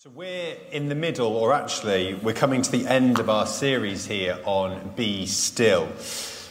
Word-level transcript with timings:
So 0.00 0.10
we're 0.10 0.56
in 0.70 0.88
the 0.88 0.94
middle, 0.94 1.34
or 1.34 1.52
actually, 1.52 2.14
we're 2.14 2.32
coming 2.32 2.62
to 2.62 2.70
the 2.70 2.86
end 2.86 3.18
of 3.18 3.28
our 3.28 3.48
series 3.48 4.06
here 4.06 4.38
on 4.44 4.92
Be 4.94 5.26
Still. 5.26 5.88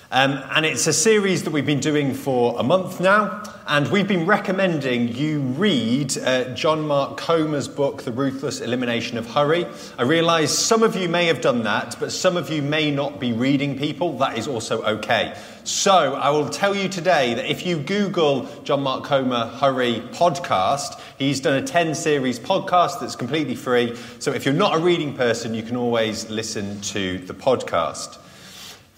Um, 0.09 0.41
and 0.51 0.65
it's 0.65 0.87
a 0.87 0.93
series 0.93 1.43
that 1.43 1.51
we've 1.51 1.65
been 1.65 1.81
doing 1.81 2.13
for 2.13 2.57
a 2.57 2.63
month 2.63 3.01
now, 3.01 3.43
and 3.67 3.89
we've 3.89 4.07
been 4.07 4.25
recommending 4.25 5.09
you 5.13 5.41
read 5.41 6.17
uh, 6.19 6.45
John 6.53 6.87
Mark 6.87 7.17
Comer's 7.17 7.67
book, 7.67 8.03
The 8.03 8.13
Ruthless 8.13 8.61
Elimination 8.61 9.17
of 9.17 9.29
Hurry. 9.29 9.67
I 9.97 10.03
realise 10.03 10.57
some 10.57 10.81
of 10.81 10.95
you 10.95 11.09
may 11.09 11.25
have 11.25 11.41
done 11.41 11.63
that, 11.63 11.97
but 11.99 12.13
some 12.13 12.37
of 12.37 12.49
you 12.49 12.61
may 12.61 12.89
not 12.89 13.19
be 13.19 13.33
reading 13.33 13.77
people. 13.77 14.17
That 14.19 14.37
is 14.37 14.47
also 14.47 14.81
okay. 14.83 15.37
So 15.65 16.15
I 16.15 16.29
will 16.29 16.47
tell 16.47 16.73
you 16.73 16.87
today 16.87 17.33
that 17.33 17.51
if 17.51 17.65
you 17.65 17.77
Google 17.77 18.47
John 18.63 18.83
Mark 18.83 19.03
Comer 19.03 19.47
Hurry 19.47 20.01
podcast, 20.13 21.01
he's 21.17 21.41
done 21.41 21.61
a 21.61 21.67
10 21.67 21.95
series 21.95 22.39
podcast 22.39 23.01
that's 23.01 23.17
completely 23.17 23.55
free. 23.55 23.93
So 24.19 24.31
if 24.31 24.45
you're 24.45 24.53
not 24.53 24.73
a 24.73 24.79
reading 24.79 25.17
person, 25.17 25.53
you 25.53 25.63
can 25.63 25.75
always 25.75 26.29
listen 26.29 26.79
to 26.79 27.17
the 27.17 27.33
podcast. 27.33 28.19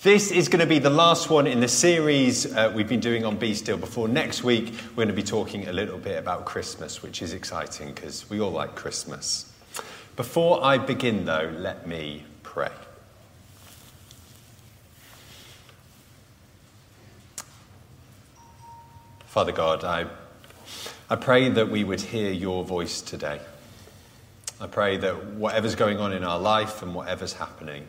This 0.01 0.31
is 0.31 0.47
going 0.47 0.61
to 0.61 0.65
be 0.65 0.79
the 0.79 0.89
last 0.89 1.29
one 1.29 1.45
in 1.45 1.59
the 1.59 1.67
series 1.67 2.55
uh, 2.55 2.71
we've 2.73 2.87
been 2.87 3.01
doing 3.01 3.25
on 3.25 3.35
Be 3.35 3.53
Still. 3.53 3.75
Before 3.75 4.07
next 4.07 4.45
week, 4.45 4.73
we're 4.91 5.03
going 5.03 5.07
to 5.09 5.13
be 5.13 5.23
talking 5.23 5.67
a 5.67 5.73
little 5.73 5.97
bit 5.97 6.17
about 6.17 6.45
Christmas, 6.45 7.03
which 7.03 7.21
is 7.21 7.33
exciting 7.33 7.91
because 7.91 8.29
we 8.29 8.39
all 8.39 8.51
like 8.51 8.75
Christmas. 8.75 9.51
Before 10.15 10.63
I 10.63 10.77
begin, 10.77 11.25
though, 11.25 11.53
let 11.53 11.85
me 11.85 12.23
pray. 12.43 12.71
Father 19.25 19.51
God, 19.51 19.83
I, 19.83 20.05
I 21.09 21.17
pray 21.17 21.49
that 21.49 21.69
we 21.69 21.83
would 21.83 21.99
hear 21.99 22.31
your 22.31 22.63
voice 22.63 23.01
today. 23.01 23.41
I 24.61 24.67
pray 24.67 24.95
that 24.95 25.25
whatever's 25.33 25.75
going 25.75 25.97
on 25.97 26.13
in 26.13 26.23
our 26.23 26.39
life 26.39 26.81
and 26.81 26.95
whatever's 26.95 27.33
happening, 27.33 27.85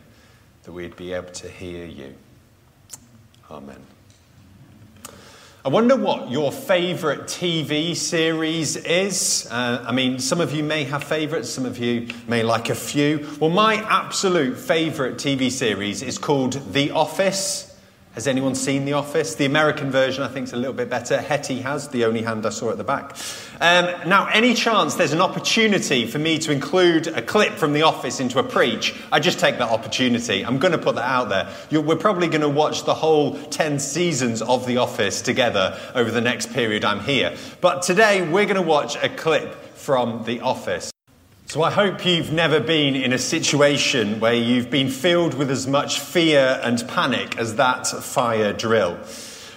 that 0.63 0.71
we'd 0.71 0.95
be 0.95 1.13
able 1.13 1.31
to 1.31 1.49
hear 1.49 1.85
you. 1.85 2.13
Amen. 3.49 3.81
I 5.63 5.69
wonder 5.69 5.95
what 5.95 6.31
your 6.31 6.51
favourite 6.51 7.21
TV 7.21 7.95
series 7.95 8.75
is. 8.77 9.47
Uh, 9.51 9.85
I 9.87 9.91
mean, 9.91 10.17
some 10.17 10.41
of 10.41 10.53
you 10.55 10.63
may 10.63 10.85
have 10.85 11.03
favourites, 11.03 11.51
some 11.51 11.65
of 11.65 11.77
you 11.77 12.07
may 12.27 12.41
like 12.41 12.69
a 12.71 12.75
few. 12.75 13.29
Well, 13.39 13.51
my 13.51 13.75
absolute 13.75 14.57
favourite 14.57 15.17
TV 15.17 15.51
series 15.51 16.01
is 16.01 16.17
called 16.17 16.53
The 16.73 16.89
Office. 16.89 17.70
Has 18.13 18.27
anyone 18.27 18.55
seen 18.55 18.83
The 18.83 18.91
Office? 18.91 19.35
The 19.35 19.45
American 19.45 19.89
version, 19.89 20.21
I 20.21 20.27
think, 20.27 20.47
is 20.47 20.51
a 20.51 20.57
little 20.57 20.73
bit 20.73 20.89
better. 20.89 21.21
Hetty 21.21 21.61
has, 21.61 21.87
the 21.87 22.03
only 22.03 22.23
hand 22.23 22.45
I 22.45 22.49
saw 22.49 22.69
at 22.69 22.77
the 22.77 22.83
back. 22.83 23.15
Um, 23.61 23.85
now, 24.05 24.27
any 24.27 24.53
chance 24.53 24.95
there's 24.95 25.13
an 25.13 25.21
opportunity 25.21 26.05
for 26.05 26.19
me 26.19 26.37
to 26.39 26.51
include 26.51 27.07
a 27.07 27.21
clip 27.21 27.53
from 27.53 27.71
The 27.71 27.83
Office 27.83 28.19
into 28.19 28.37
a 28.39 28.43
preach, 28.43 28.93
I 29.13 29.21
just 29.21 29.39
take 29.39 29.59
that 29.59 29.69
opportunity. 29.69 30.45
I'm 30.45 30.59
going 30.59 30.73
to 30.73 30.77
put 30.77 30.95
that 30.95 31.09
out 31.09 31.29
there. 31.29 31.53
You're, 31.69 31.83
we're 31.83 31.95
probably 31.95 32.27
going 32.27 32.41
to 32.41 32.49
watch 32.49 32.83
the 32.83 32.95
whole 32.95 33.41
10 33.43 33.79
seasons 33.79 34.41
of 34.41 34.67
The 34.67 34.75
Office 34.75 35.21
together 35.21 35.79
over 35.95 36.11
the 36.11 36.21
next 36.21 36.51
period 36.51 36.83
I'm 36.83 36.99
here. 36.99 37.37
But 37.61 37.81
today, 37.81 38.27
we're 38.27 38.45
going 38.45 38.57
to 38.57 38.61
watch 38.61 38.97
a 39.01 39.07
clip 39.07 39.55
from 39.73 40.25
The 40.25 40.41
Office. 40.41 40.90
So 41.51 41.63
I 41.63 41.69
hope 41.69 42.05
you've 42.05 42.31
never 42.31 42.61
been 42.61 42.95
in 42.95 43.11
a 43.11 43.17
situation 43.17 44.21
where 44.21 44.33
you've 44.33 44.69
been 44.69 44.87
filled 44.87 45.33
with 45.33 45.51
as 45.51 45.67
much 45.67 45.99
fear 45.99 46.57
and 46.63 46.81
panic 46.87 47.37
as 47.37 47.57
that 47.57 47.87
fire 47.87 48.53
drill. 48.53 48.97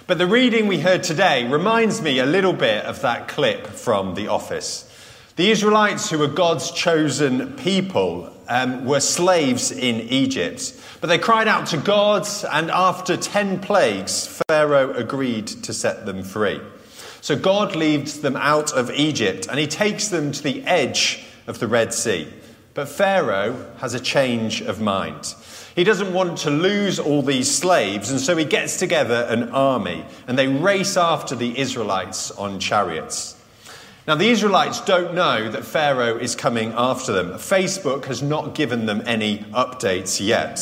But 0.05 0.17
the 0.17 0.27
reading 0.27 0.67
we 0.67 0.81
heard 0.81 1.03
today 1.03 1.49
reminds 1.49 2.01
me 2.01 2.19
a 2.19 2.25
little 2.25 2.51
bit 2.51 2.83
of 2.83 3.01
that 3.03 3.29
clip 3.29 3.65
from 3.67 4.13
The 4.13 4.27
Office. 4.27 4.91
The 5.37 5.49
Israelites, 5.49 6.09
who 6.09 6.17
were 6.17 6.27
God's 6.27 6.69
chosen 6.69 7.53
people, 7.53 8.29
um, 8.49 8.83
were 8.83 8.99
slaves 8.99 9.71
in 9.71 10.01
Egypt. 10.01 10.77
But 10.99 11.07
they 11.07 11.17
cried 11.17 11.47
out 11.47 11.67
to 11.67 11.77
God, 11.77 12.27
and 12.51 12.71
after 12.71 13.15
10 13.15 13.61
plagues, 13.61 14.41
Pharaoh 14.49 14.91
agreed 14.91 15.47
to 15.47 15.73
set 15.73 16.05
them 16.05 16.23
free. 16.23 16.59
So 17.21 17.37
God 17.37 17.73
leads 17.73 18.19
them 18.19 18.35
out 18.35 18.73
of 18.73 18.91
Egypt, 18.91 19.47
and 19.49 19.57
he 19.57 19.67
takes 19.67 20.09
them 20.09 20.33
to 20.33 20.43
the 20.43 20.61
edge 20.65 21.24
of 21.47 21.59
the 21.59 21.67
Red 21.67 21.93
Sea. 21.93 22.27
But 22.73 22.89
Pharaoh 22.89 23.71
has 23.77 23.93
a 23.93 23.99
change 23.99 24.61
of 24.61 24.81
mind. 24.81 25.33
He 25.75 25.83
doesn't 25.83 26.13
want 26.13 26.39
to 26.39 26.49
lose 26.49 26.99
all 26.99 27.21
these 27.21 27.53
slaves, 27.53 28.11
and 28.11 28.19
so 28.19 28.35
he 28.35 28.45
gets 28.45 28.79
together 28.79 29.25
an 29.29 29.49
army 29.49 30.05
and 30.27 30.37
they 30.37 30.47
race 30.47 30.95
after 30.97 31.35
the 31.35 31.57
Israelites 31.57 32.31
on 32.31 32.59
chariots. 32.59 33.35
Now, 34.07 34.15
the 34.15 34.29
Israelites 34.29 34.81
don't 34.81 35.15
know 35.15 35.49
that 35.49 35.65
Pharaoh 35.65 36.17
is 36.17 36.35
coming 36.35 36.73
after 36.77 37.11
them. 37.11 37.31
Facebook 37.31 38.05
has 38.05 38.21
not 38.21 38.53
given 38.53 38.85
them 38.85 39.01
any 39.05 39.39
updates 39.51 40.25
yet. 40.25 40.59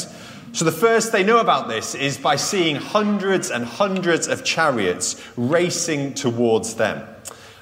So, 0.53 0.63
the 0.65 0.71
first 0.71 1.11
they 1.11 1.23
know 1.23 1.39
about 1.39 1.67
this 1.67 1.93
is 1.93 2.17
by 2.17 2.37
seeing 2.37 2.77
hundreds 2.77 3.51
and 3.51 3.65
hundreds 3.65 4.27
of 4.27 4.45
chariots 4.45 5.21
racing 5.35 6.13
towards 6.13 6.75
them. 6.75 7.05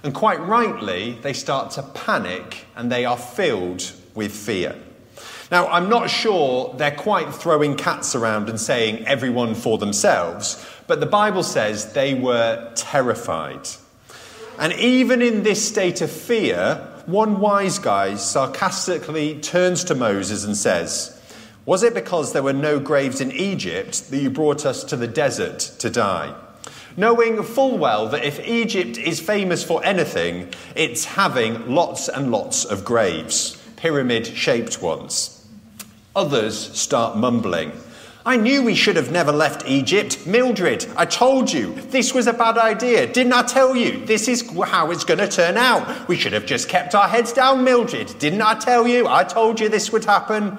And 0.04 0.14
quite 0.14 0.40
rightly, 0.42 1.18
they 1.22 1.34
start 1.34 1.72
to 1.72 1.84
panic 1.84 2.66
and 2.76 2.92
they 2.92 3.06
are 3.06 3.18
filled 3.18 3.92
with 4.16 4.32
fear. 4.32 4.76
Now, 5.52 5.68
I'm 5.68 5.90
not 5.90 6.10
sure 6.10 6.74
they're 6.78 6.96
quite 6.96 7.36
throwing 7.36 7.76
cats 7.76 8.16
around 8.16 8.50
and 8.50 8.60
saying 8.60 9.06
everyone 9.06 9.54
for 9.54 9.78
themselves, 9.78 10.66
but 10.88 11.02
the 11.02 11.06
Bible 11.06 11.44
says 11.44 11.94
they 11.94 12.14
were 12.14 12.72
terrified. 12.76 13.68
And 14.58 14.74
even 14.74 15.22
in 15.22 15.44
this 15.44 15.68
state 15.68 16.02
of 16.02 16.12
fear, 16.12 16.88
one 17.06 17.40
wise 17.40 17.80
guy 17.80 18.16
sarcastically 18.16 19.40
turns 19.42 19.84
to 19.86 19.96
Moses 19.96 20.46
and 20.46 20.56
says, 20.56 21.20
Was 21.66 21.84
it 21.84 21.94
because 21.94 22.32
there 22.32 22.44
were 22.44 22.54
no 22.54 22.80
graves 22.80 23.20
in 23.20 23.32
Egypt 23.32 24.10
that 24.10 24.18
you 24.18 24.30
brought 24.30 24.66
us 24.66 24.84
to 24.86 24.96
the 24.96 25.08
desert 25.08 25.60
to 25.80 25.90
die? 25.90 26.34
Knowing 26.98 27.42
full 27.44 27.78
well 27.78 28.08
that 28.10 28.24
if 28.24 28.46
Egypt 28.48 28.98
is 28.98 29.20
famous 29.20 29.64
for 29.64 29.84
anything, 29.84 30.50
it's 30.76 31.06
having 31.06 31.74
lots 31.74 32.08
and 32.08 32.32
lots 32.32 32.66
of 32.66 32.86
graves, 32.86 33.62
pyramid 33.76 34.28
shaped 34.28 34.82
ones. 34.82 35.48
Others 36.16 36.78
start 36.78 37.18
mumbling. 37.18 37.72
I 38.24 38.38
knew 38.38 38.62
we 38.62 38.76
should 38.76 38.98
have 38.98 39.12
never 39.12 39.32
left 39.32 39.68
Egypt. 39.68 40.28
Mildred, 40.28 40.86
I 40.96 41.06
told 41.06 41.52
you 41.52 41.74
this 41.90 42.14
was 42.14 42.28
a 42.28 42.34
bad 42.34 42.58
idea. 42.58 43.12
Didn't 43.12 43.34
I 43.34 43.42
tell 43.42 43.76
you 43.76 44.06
this 44.06 44.28
is 44.28 44.48
how 44.66 44.92
it's 44.92 45.04
going 45.04 45.18
to 45.20 45.28
turn 45.28 45.58
out? 45.58 46.08
We 46.08 46.18
should 46.18 46.34
have 46.34 46.46
just 46.46 46.70
kept 46.70 46.94
our 46.94 47.08
heads 47.08 47.34
down, 47.34 47.64
Mildred. 47.64 48.14
Didn't 48.20 48.44
I 48.44 48.54
tell 48.60 48.88
you? 48.88 49.08
I 49.08 49.24
told 49.24 49.60
you 49.60 49.70
this 49.70 49.92
would 49.92 50.06
happen. 50.06 50.56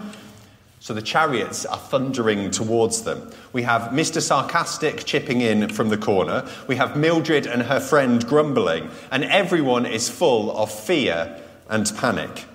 So 0.83 0.95
the 0.95 1.01
chariots 1.01 1.65
are 1.65 1.79
thundering 1.79 2.51
towards 2.51 3.03
them. 3.03 3.31
We 3.53 3.63
have 3.63 3.93
Mr. 3.93 4.21
Sarcastic 4.21 5.05
chipping 5.05 5.41
in 5.41 5.69
from 5.69 5.91
the 5.91 5.97
corner. 5.97 6.45
We 6.67 6.75
have 6.75 6.97
Mildred 6.97 7.47
and 7.47 7.63
her 7.63 7.79
friend 7.79 8.27
grumbling. 8.27 8.91
And 9.13 9.23
everyone 9.23 9.87
is 9.87 10.09
full 10.09 10.51
of 10.57 10.73
fear 10.73 11.41
and 11.69 11.89
panic. 11.97 12.47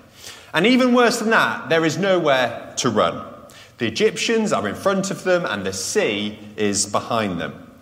And 0.52 0.66
even 0.66 0.92
worse 0.92 1.20
than 1.20 1.30
that, 1.30 1.70
there 1.70 1.86
is 1.86 1.96
nowhere 1.96 2.74
to 2.76 2.90
run. 2.90 3.24
The 3.78 3.86
Egyptians 3.86 4.52
are 4.52 4.68
in 4.68 4.74
front 4.74 5.10
of 5.10 5.24
them, 5.24 5.46
and 5.46 5.64
the 5.64 5.72
sea 5.72 6.38
is 6.54 6.84
behind 6.84 7.40
them. 7.40 7.72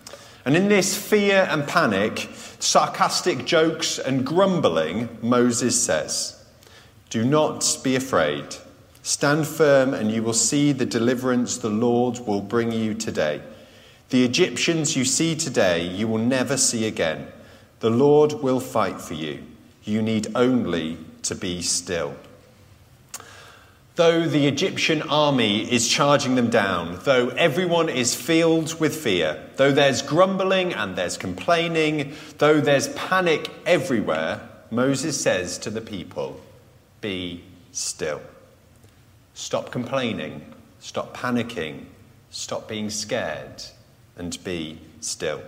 And 0.45 0.55
in 0.55 0.69
this 0.69 0.97
fear 0.97 1.45
and 1.51 1.67
panic, 1.67 2.29
sarcastic 2.59 3.43
jokes 3.43 3.99
and 3.99 4.25
grumbling, 4.25 5.09
Moses 5.21 5.83
says, 5.83 6.41
Do 7.09 7.25
not 7.25 7.79
be 7.83 7.97
afraid. 7.97 8.55
Stand 9.07 9.47
firm, 9.47 9.93
and 9.93 10.11
you 10.11 10.21
will 10.21 10.33
see 10.33 10.73
the 10.73 10.85
deliverance 10.85 11.57
the 11.57 11.69
Lord 11.69 12.19
will 12.27 12.41
bring 12.41 12.73
you 12.73 12.93
today. 12.93 13.41
The 14.09 14.25
Egyptians 14.25 14.97
you 14.97 15.05
see 15.05 15.33
today, 15.33 15.87
you 15.87 16.09
will 16.09 16.17
never 16.17 16.57
see 16.57 16.85
again. 16.85 17.29
The 17.79 17.89
Lord 17.89 18.33
will 18.33 18.59
fight 18.59 18.99
for 18.99 19.13
you. 19.13 19.45
You 19.85 20.01
need 20.01 20.27
only 20.35 20.97
to 21.21 21.35
be 21.35 21.61
still. 21.61 22.17
Though 23.95 24.27
the 24.27 24.45
Egyptian 24.45 25.01
army 25.03 25.71
is 25.71 25.87
charging 25.87 26.35
them 26.35 26.49
down, 26.49 26.99
though 27.05 27.29
everyone 27.29 27.87
is 27.87 28.13
filled 28.13 28.77
with 28.77 28.93
fear, 28.93 29.41
though 29.55 29.71
there's 29.71 30.01
grumbling 30.01 30.73
and 30.73 30.97
there's 30.97 31.17
complaining, 31.17 32.11
though 32.39 32.59
there's 32.59 32.89
panic 32.89 33.49
everywhere, 33.65 34.41
Moses 34.69 35.17
says 35.17 35.57
to 35.59 35.69
the 35.69 35.79
people, 35.79 36.41
Be 36.99 37.45
still. 37.71 38.19
Stop 39.37 39.71
complaining, 39.71 40.41
stop 40.79 41.15
panicking, 41.15 41.85
stop 42.31 42.67
being 42.67 42.89
scared, 42.89 43.61
and 44.17 44.35
be 44.43 44.79
still. 44.99 45.43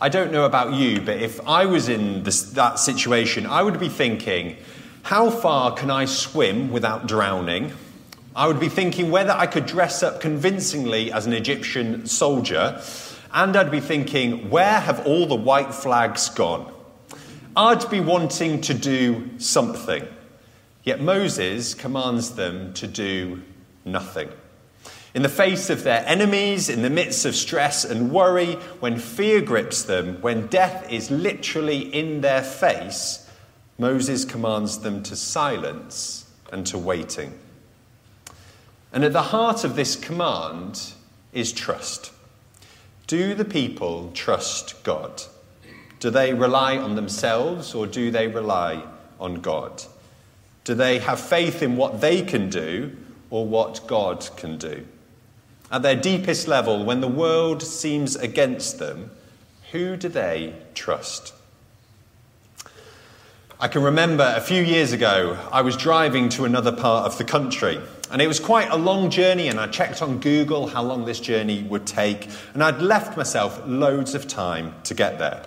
I 0.00 0.08
don't 0.08 0.32
know 0.32 0.44
about 0.44 0.74
you, 0.74 1.00
but 1.00 1.18
if 1.18 1.40
I 1.46 1.66
was 1.66 1.88
in 1.88 2.24
this, 2.24 2.42
that 2.54 2.80
situation, 2.80 3.46
I 3.46 3.62
would 3.62 3.78
be 3.78 3.88
thinking, 3.88 4.56
how 5.04 5.30
far 5.30 5.72
can 5.72 5.88
I 5.88 6.06
swim 6.06 6.72
without 6.72 7.06
drowning? 7.06 7.74
I 8.34 8.48
would 8.48 8.58
be 8.58 8.68
thinking 8.68 9.12
whether 9.12 9.30
I 9.30 9.46
could 9.46 9.64
dress 9.64 10.02
up 10.02 10.20
convincingly 10.20 11.12
as 11.12 11.26
an 11.26 11.34
Egyptian 11.34 12.08
soldier. 12.08 12.82
And 13.32 13.56
I'd 13.56 13.70
be 13.70 13.78
thinking, 13.78 14.50
where 14.50 14.80
have 14.80 15.06
all 15.06 15.26
the 15.26 15.36
white 15.36 15.72
flags 15.72 16.28
gone? 16.30 16.72
I'd 17.56 17.88
be 17.88 18.00
wanting 18.00 18.62
to 18.62 18.74
do 18.74 19.30
something. 19.38 20.08
Yet 20.84 21.00
Moses 21.00 21.74
commands 21.74 22.34
them 22.34 22.72
to 22.74 22.86
do 22.86 23.42
nothing. 23.84 24.30
In 25.14 25.22
the 25.22 25.28
face 25.28 25.70
of 25.70 25.84
their 25.84 26.04
enemies, 26.06 26.68
in 26.68 26.82
the 26.82 26.90
midst 26.90 27.24
of 27.24 27.34
stress 27.34 27.84
and 27.84 28.12
worry, 28.12 28.54
when 28.80 28.98
fear 28.98 29.40
grips 29.40 29.82
them, 29.82 30.20
when 30.20 30.46
death 30.46 30.90
is 30.90 31.10
literally 31.10 31.80
in 31.94 32.20
their 32.20 32.42
face, 32.42 33.28
Moses 33.78 34.24
commands 34.24 34.78
them 34.80 35.02
to 35.04 35.16
silence 35.16 36.30
and 36.52 36.66
to 36.66 36.78
waiting. 36.78 37.38
And 38.92 39.04
at 39.04 39.12
the 39.12 39.22
heart 39.22 39.64
of 39.64 39.76
this 39.76 39.96
command 39.96 40.92
is 41.32 41.52
trust. 41.52 42.12
Do 43.06 43.34
the 43.34 43.44
people 43.44 44.10
trust 44.12 44.82
God? 44.84 45.22
Do 46.00 46.10
they 46.10 46.34
rely 46.34 46.76
on 46.76 46.94
themselves 46.94 47.74
or 47.74 47.86
do 47.86 48.10
they 48.10 48.28
rely 48.28 48.84
on 49.18 49.36
God? 49.36 49.82
Do 50.68 50.74
they 50.74 50.98
have 50.98 51.18
faith 51.18 51.62
in 51.62 51.78
what 51.78 52.02
they 52.02 52.20
can 52.20 52.50
do 52.50 52.94
or 53.30 53.46
what 53.46 53.86
God 53.86 54.28
can 54.36 54.58
do? 54.58 54.86
At 55.72 55.80
their 55.80 55.96
deepest 55.96 56.46
level, 56.46 56.84
when 56.84 57.00
the 57.00 57.08
world 57.08 57.62
seems 57.62 58.16
against 58.16 58.78
them, 58.78 59.10
who 59.72 59.96
do 59.96 60.10
they 60.10 60.52
trust? 60.74 61.32
I 63.58 63.68
can 63.68 63.82
remember 63.82 64.30
a 64.36 64.42
few 64.42 64.62
years 64.62 64.92
ago, 64.92 65.38
I 65.50 65.62
was 65.62 65.74
driving 65.74 66.28
to 66.28 66.44
another 66.44 66.72
part 66.72 67.06
of 67.06 67.16
the 67.16 67.24
country. 67.24 67.80
And 68.10 68.20
it 68.20 68.26
was 68.26 68.38
quite 68.38 68.68
a 68.68 68.76
long 68.76 69.08
journey, 69.08 69.48
and 69.48 69.58
I 69.58 69.68
checked 69.68 70.02
on 70.02 70.18
Google 70.18 70.66
how 70.66 70.82
long 70.82 71.06
this 71.06 71.18
journey 71.18 71.62
would 71.62 71.86
take, 71.86 72.28
and 72.52 72.62
I'd 72.62 72.82
left 72.82 73.16
myself 73.16 73.62
loads 73.64 74.14
of 74.14 74.28
time 74.28 74.74
to 74.84 74.92
get 74.92 75.18
there. 75.18 75.46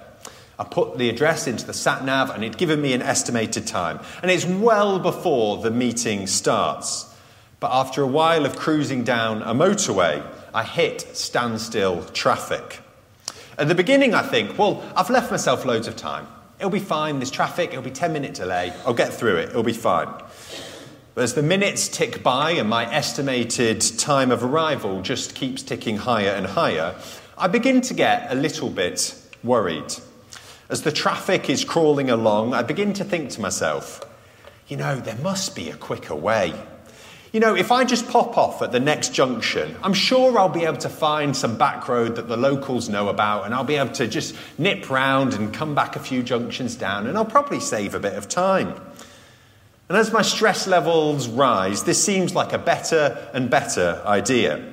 I 0.62 0.64
put 0.64 1.00
the 1.00 1.10
address 1.10 1.48
into 1.48 1.66
the 1.66 1.74
sat 1.74 2.06
nav, 2.06 2.30
and 2.30 2.44
it'd 2.44 2.56
given 2.56 2.80
me 2.80 2.94
an 2.94 3.02
estimated 3.02 3.66
time. 3.66 4.00
And 4.22 4.30
it's 4.30 4.46
well 4.46 5.00
before 5.00 5.58
the 5.58 5.72
meeting 5.72 6.28
starts. 6.28 7.12
But 7.60 7.72
after 7.72 8.04
a 8.04 8.08
while 8.08 8.46
of 8.46 8.56
cruising 8.56 9.04
down 9.04 9.42
a 9.42 9.56
motorway, 9.56 10.24
I 10.54 10.64
hit 10.64 11.02
standstill 11.18 12.04
traffic. 12.14 12.80
At 13.58 13.70
the 13.70 13.74
beginning, 13.74 14.14
I 14.14 14.22
think, 14.22 14.60
well, 14.60 14.84
I've 14.96 15.10
left 15.10 15.32
myself 15.32 15.66
loads 15.66 15.88
of 15.88 15.96
time. 15.96 16.28
It'll 16.60 16.70
be 16.70 16.78
fine. 16.78 17.18
There's 17.18 17.32
traffic. 17.32 17.72
It'll 17.72 17.82
be 17.82 17.90
10 17.90 18.14
minute 18.14 18.36
delay. 18.36 18.72
I'll 18.86 18.94
get 18.94 19.12
through 19.12 19.38
it. 19.38 19.50
It'll 19.50 19.64
be 19.64 19.74
fine. 19.74 20.14
But 21.16 21.24
as 21.24 21.34
the 21.34 21.42
minutes 21.42 21.88
tick 21.88 22.22
by 22.22 22.52
and 22.52 22.70
my 22.70 22.86
estimated 22.94 23.82
time 23.98 24.30
of 24.30 24.44
arrival 24.44 25.02
just 25.02 25.34
keeps 25.34 25.64
ticking 25.64 25.98
higher 25.98 26.30
and 26.30 26.46
higher, 26.46 26.94
I 27.36 27.48
begin 27.48 27.82
to 27.82 27.96
get 27.96 28.32
a 28.32 28.36
little 28.36 28.70
bit 28.70 29.16
worried. 29.44 29.92
As 30.72 30.84
the 30.84 30.92
traffic 30.92 31.50
is 31.50 31.66
crawling 31.66 32.10
along, 32.10 32.54
I 32.54 32.64
begin 32.64 32.94
to 32.94 33.04
think 33.04 33.30
to 33.32 33.42
myself, 33.42 34.00
you 34.70 34.78
know, 34.78 34.96
there 34.96 35.18
must 35.18 35.54
be 35.54 35.70
a 35.70 35.76
quicker 35.76 36.16
way. 36.16 36.54
You 37.34 37.42
know, 37.42 37.56
if 37.56 37.74
I 37.74 37.84
just 37.84 38.08
pop 38.08 38.38
off 38.38 38.62
at 38.62 38.72
the 38.72 38.80
next 38.80 39.14
junction, 39.14 39.76
I'm 39.84 39.94
sure 39.94 40.40
I'll 40.40 40.48
be 40.48 40.64
able 40.64 40.78
to 40.78 40.88
find 40.88 41.36
some 41.36 41.58
back 41.58 41.90
road 41.90 42.16
that 42.16 42.30
the 42.30 42.38
locals 42.38 42.88
know 42.88 43.10
about, 43.10 43.46
and 43.46 43.54
I'll 43.54 43.66
be 43.66 43.76
able 43.76 43.92
to 43.96 44.08
just 44.08 44.34
nip 44.58 44.90
round 44.90 45.34
and 45.34 45.54
come 45.54 45.76
back 45.76 45.98
a 45.98 46.00
few 46.00 46.24
junctions 46.24 46.76
down, 46.76 47.06
and 47.06 47.18
I'll 47.18 47.26
probably 47.26 47.60
save 47.60 47.94
a 47.94 48.00
bit 48.00 48.14
of 48.14 48.30
time. 48.30 48.74
And 49.90 49.98
as 49.98 50.14
my 50.14 50.22
stress 50.22 50.68
levels 50.68 51.28
rise, 51.28 51.84
this 51.84 52.02
seems 52.02 52.34
like 52.34 52.54
a 52.54 52.58
better 52.58 53.30
and 53.34 53.50
better 53.50 54.02
idea. 54.06 54.71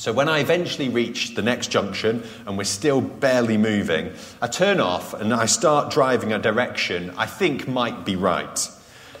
So 0.00 0.14
when 0.14 0.30
I 0.30 0.38
eventually 0.38 0.88
reach 0.88 1.34
the 1.34 1.42
next 1.42 1.70
junction 1.70 2.22
and 2.46 2.56
we're 2.56 2.64
still 2.64 3.02
barely 3.02 3.58
moving, 3.58 4.14
I 4.40 4.46
turn 4.46 4.80
off 4.80 5.12
and 5.12 5.34
I 5.34 5.44
start 5.44 5.92
driving 5.92 6.32
a 6.32 6.38
direction 6.38 7.12
I 7.18 7.26
think 7.26 7.68
might 7.68 8.06
be 8.06 8.16
right. 8.16 8.70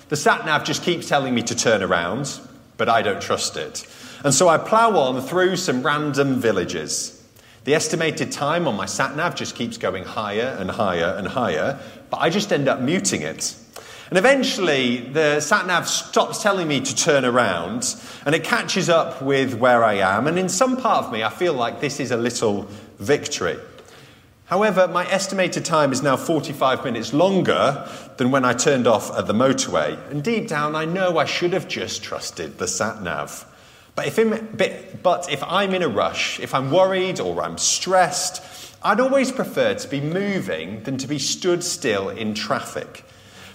The 0.08 0.16
sat 0.16 0.46
nav 0.46 0.64
just 0.64 0.82
keeps 0.82 1.06
telling 1.06 1.34
me 1.34 1.42
to 1.42 1.54
turn 1.54 1.82
around, 1.82 2.40
but 2.78 2.88
I 2.88 3.02
don't 3.02 3.20
trust 3.20 3.58
it. 3.58 3.86
And 4.24 4.32
so 4.32 4.48
I 4.48 4.56
plough 4.56 4.96
on 4.96 5.20
through 5.20 5.56
some 5.56 5.82
random 5.82 6.40
villages. 6.40 7.28
The 7.64 7.74
estimated 7.74 8.32
time 8.32 8.66
on 8.66 8.74
my 8.74 8.86
sat 8.86 9.14
nav 9.14 9.34
just 9.34 9.56
keeps 9.56 9.76
going 9.76 10.04
higher 10.04 10.56
and 10.58 10.70
higher 10.70 11.14
and 11.18 11.28
higher, 11.28 11.78
but 12.08 12.22
I 12.22 12.30
just 12.30 12.54
end 12.54 12.68
up 12.68 12.80
muting 12.80 13.20
it. 13.20 13.54
And 14.10 14.18
eventually, 14.18 14.98
the 14.98 15.38
sat 15.38 15.68
nav 15.68 15.88
stops 15.88 16.42
telling 16.42 16.66
me 16.66 16.80
to 16.80 16.96
turn 16.96 17.24
around 17.24 17.94
and 18.26 18.34
it 18.34 18.42
catches 18.42 18.88
up 18.88 19.22
with 19.22 19.54
where 19.54 19.84
I 19.84 19.94
am. 19.94 20.26
And 20.26 20.36
in 20.36 20.48
some 20.48 20.76
part 20.76 21.06
of 21.06 21.12
me, 21.12 21.22
I 21.22 21.30
feel 21.30 21.54
like 21.54 21.80
this 21.80 22.00
is 22.00 22.10
a 22.10 22.16
little 22.16 22.66
victory. 22.98 23.56
However, 24.46 24.88
my 24.88 25.08
estimated 25.08 25.64
time 25.64 25.92
is 25.92 26.02
now 26.02 26.16
45 26.16 26.84
minutes 26.84 27.12
longer 27.12 27.88
than 28.16 28.32
when 28.32 28.44
I 28.44 28.52
turned 28.52 28.88
off 28.88 29.16
at 29.16 29.28
the 29.28 29.32
motorway. 29.32 29.96
And 30.10 30.24
deep 30.24 30.48
down, 30.48 30.74
I 30.74 30.86
know 30.86 31.18
I 31.18 31.24
should 31.24 31.52
have 31.52 31.68
just 31.68 32.02
trusted 32.02 32.58
the 32.58 32.66
sat 32.66 33.00
nav. 33.02 33.46
But 33.94 34.08
if, 34.08 35.02
but 35.04 35.32
if 35.32 35.40
I'm 35.44 35.72
in 35.72 35.82
a 35.84 35.88
rush, 35.88 36.40
if 36.40 36.52
I'm 36.52 36.72
worried 36.72 37.20
or 37.20 37.44
I'm 37.44 37.58
stressed, 37.58 38.42
I'd 38.82 38.98
always 38.98 39.30
prefer 39.30 39.74
to 39.74 39.88
be 39.88 40.00
moving 40.00 40.82
than 40.82 40.98
to 40.98 41.06
be 41.06 41.20
stood 41.20 41.62
still 41.62 42.08
in 42.08 42.34
traffic. 42.34 43.04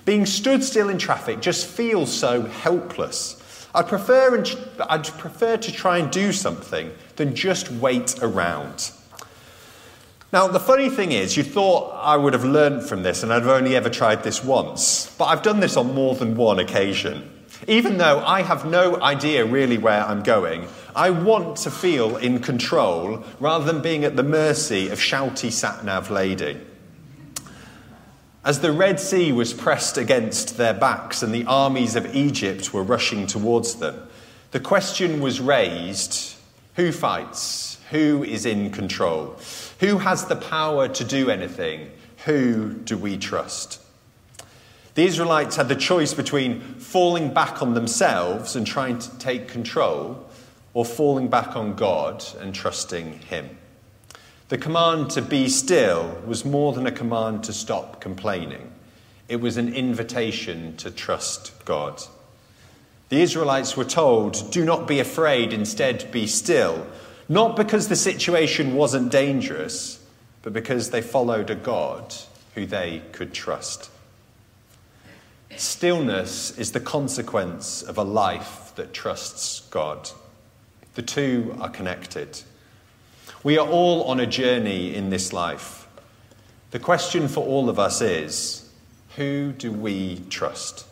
Being 0.06 0.28
stood 0.28 0.63
still 0.63 0.90
in 0.90 1.00
traffic 1.00 1.42
just 1.42 1.66
feels 1.66 2.13
so 2.13 2.44
helpless. 2.44 3.42
I'd 3.74 3.88
prefer, 3.88 4.44
I'd 4.88 5.06
prefer 5.18 5.57
to 5.57 5.72
try 5.72 5.98
and 5.98 6.12
do 6.12 6.31
something 6.31 6.92
than 7.16 7.36
just 7.36 7.72
wait 7.72 8.22
around. 8.22 8.92
Now, 10.31 10.48
the 10.48 10.60
funny 10.60 10.90
thing 10.90 11.12
is, 11.12 11.36
you 11.36 11.44
thought 11.44 11.92
I 11.94 12.18
would 12.18 12.34
have 12.34 12.44
learned 12.44 12.84
from 12.84 13.04
this, 13.04 13.24
and 13.24 13.34
I've 13.34 13.48
only 13.48 13.75
ever 13.75 13.90
tried 13.90 14.24
this 14.24 14.44
once, 14.44 15.13
but 15.18 15.25
I've 15.25 15.42
done 15.42 15.60
this 15.60 15.78
on 15.78 15.94
more 15.96 16.13
than 16.13 16.36
one 16.36 16.60
occasion. 16.60 17.31
Even 17.68 17.98
though 17.98 18.19
I 18.19 18.42
have 18.42 18.66
no 18.66 19.01
idea 19.01 19.46
really 19.46 19.78
where 19.78 20.04
I'm 20.04 20.24
going, 20.24 20.68
I 20.96 21.10
want 21.10 21.58
to 21.58 21.72
feel 21.72 22.18
in 22.18 22.40
control 22.40 23.24
rather 23.40 23.66
than 23.66 23.81
being 23.81 24.04
at 24.04 24.16
the 24.16 24.24
mercy 24.24 24.90
of 24.90 25.00
shouty 25.00 25.51
sat 25.51 25.84
nav 25.86 26.12
lady. 26.12 26.60
As 28.45 28.59
the 28.59 28.71
Red 28.71 29.00
Sea 29.00 29.31
was 29.31 29.53
pressed 29.53 29.97
against 29.97 30.56
their 30.56 30.75
backs 30.75 31.24
and 31.24 31.33
the 31.33 31.45
armies 31.45 31.95
of 31.95 32.15
Egypt 32.15 32.71
were 32.71 32.83
rushing 32.83 33.25
towards 33.25 33.75
them, 33.75 34.07
the 34.51 34.59
question 34.59 35.19
was 35.19 35.42
raised 35.42 36.36
who 36.75 36.92
fights? 36.92 37.80
Who 37.89 38.24
is 38.24 38.45
in 38.45 38.69
control? 38.69 39.36
Who 39.80 39.97
has 39.97 40.25
the 40.25 40.36
power 40.36 40.88
to 40.89 41.03
do 41.03 41.31
anything? 41.31 41.89
Who 42.25 42.74
do 42.74 42.97
we 42.97 43.18
trust? 43.18 43.81
The 44.94 45.06
Israelites 45.06 45.56
had 45.56 45.68
the 45.68 45.75
choice 45.75 46.13
between 46.13 46.62
falling 46.62 47.33
back 47.33 47.63
on 47.63 47.74
themselves 47.74 48.56
and 48.56 48.68
trying 48.68 49.00
to 49.00 49.18
take 49.18 49.48
control, 49.48 50.29
or 50.74 50.86
falling 50.86 51.29
back 51.29 51.55
on 51.55 51.74
God 51.74 52.24
and 52.39 52.53
trusting 52.53 53.20
Him. 53.22 53.58
The 54.50 54.58
command 54.58 55.10
to 55.12 55.22
be 55.22 55.50
still 55.50 56.22
was 56.25 56.46
more 56.46 56.74
than 56.74 56.86
a 56.86 56.92
command 56.92 57.44
to 57.46 57.54
stop 57.54 58.00
complaining, 58.00 58.72
it 59.28 59.38
was 59.38 59.58
an 59.58 59.74
invitation 59.74 60.78
to 60.78 60.92
trust 60.92 61.54
God. 61.66 62.02
The 63.10 63.22
Israelites 63.22 63.75
were 63.78 63.86
told, 63.86 64.52
Do 64.52 64.66
not 64.66 64.88
be 64.88 65.00
afraid, 65.00 65.54
instead 65.54 66.12
be 66.12 66.28
still 66.28 66.86
not 67.28 67.56
because 67.56 67.88
the 67.88 67.96
situation 67.96 68.75
wasn't 68.75 69.12
dangerous, 69.12 70.04
but 70.44 70.54
because 70.54 70.92
they 70.92 71.02
followed 71.02 71.50
a 71.50 71.56
God 71.56 72.14
who 72.54 72.66
they 72.66 73.02
could 73.12 73.34
trust. 73.34 73.90
Stillness 75.58 76.58
is 76.58 76.72
the 76.72 76.80
consequence 76.80 77.82
of 77.82 77.98
a 77.98 78.04
life 78.04 78.74
that 78.75 78.94
trusts 78.94 79.62
God. 79.72 80.10
The 80.94 81.02
two 81.02 81.56
are 81.60 81.70
connected. 81.70 82.42
We 83.46 83.60
are 83.60 83.68
all 83.68 84.06
on 84.06 84.20
a 84.20 84.25
journey 84.25 84.96
in 84.96 85.12
this 85.12 85.32
life. 85.32 85.88
The 86.72 86.80
question 86.80 87.28
for 87.28 87.46
all 87.46 87.70
of 87.70 87.78
us 87.78 88.02
is 88.02 88.68
who 89.18 89.52
do 89.52 89.72
we 89.72 90.24
trust? 90.32 90.88